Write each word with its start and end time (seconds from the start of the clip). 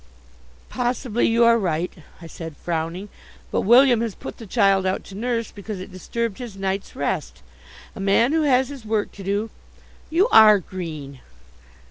"Possibly 0.69 1.27
you 1.27 1.43
are 1.45 1.59
right," 1.59 1.93
I 2.19 2.25
said, 2.25 2.55
frowning, 2.57 3.09
"but 3.51 3.61
William 3.61 4.01
has 4.01 4.15
put 4.15 4.37
the 4.39 4.47
child 4.47 4.83
out 4.83 5.03
to 5.03 5.15
nurse 5.15 5.51
because 5.51 5.79
it 5.79 5.91
disturbed 5.91 6.39
his 6.39 6.57
night's 6.57 6.95
rest. 6.95 7.43
A 7.95 7.99
man 7.99 8.33
who 8.33 8.41
has 8.41 8.69
his 8.69 8.83
work 8.83 9.11
to 9.11 9.23
do" 9.23 9.51
"You 10.09 10.27
are 10.29 10.57
green!" 10.57 11.19